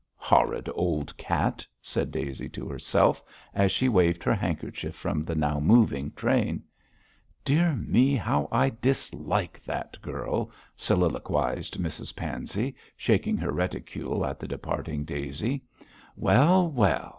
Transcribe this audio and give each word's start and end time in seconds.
'Horrid 0.15 0.67
old 0.73 1.15
cat!' 1.15 1.63
said 1.79 2.09
Daisy 2.09 2.49
to 2.49 2.67
herself, 2.67 3.21
as 3.53 3.71
she 3.71 3.87
waved 3.87 4.23
her 4.23 4.33
handkerchief 4.33 4.95
from 4.95 5.21
the 5.21 5.35
now 5.35 5.59
moving 5.59 6.09
train. 6.13 6.63
'Dear 7.45 7.73
me! 7.75 8.15
how 8.15 8.47
I 8.51 8.71
dislike 8.81 9.63
that 9.63 10.01
girl,' 10.01 10.49
soliloquised 10.75 11.77
Mrs 11.77 12.15
Pansey, 12.15 12.73
shaking 12.97 13.37
her 13.37 13.51
reticule 13.51 14.25
at 14.25 14.39
the 14.39 14.47
departing 14.47 15.05
Daisy. 15.05 15.61
'Well! 16.17 16.71
well! 16.71 17.09